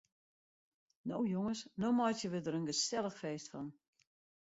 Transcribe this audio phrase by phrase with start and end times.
[1.11, 3.69] No jonges, no meitsje we der in gesellich feest fan.